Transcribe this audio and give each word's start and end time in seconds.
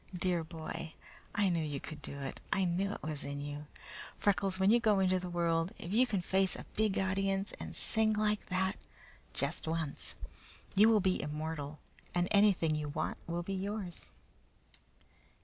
"Dear 0.17 0.43
boy! 0.43 0.95
I 1.35 1.49
knew 1.49 1.63
you 1.63 1.79
could 1.79 2.01
do 2.01 2.17
it! 2.21 2.39
I 2.51 2.65
knew 2.65 2.91
it 2.93 3.03
was 3.03 3.23
in 3.23 3.39
you! 3.39 3.67
Freckles, 4.17 4.57
when 4.57 4.71
you 4.71 4.79
go 4.79 4.99
into 4.99 5.19
the 5.19 5.29
world, 5.29 5.73
if 5.77 5.93
you 5.93 6.07
can 6.07 6.23
face 6.23 6.55
a 6.55 6.65
big 6.75 6.97
audience 6.97 7.51
and 7.59 7.75
sing 7.75 8.13
like 8.13 8.47
that, 8.47 8.77
just 9.35 9.67
once, 9.67 10.15
you 10.73 10.89
will 10.89 11.01
be 11.01 11.21
immortal, 11.21 11.77
and 12.15 12.27
anything 12.31 12.73
you 12.73 12.89
want 12.89 13.19
will 13.27 13.43
be 13.43 13.53
yours." 13.53 14.09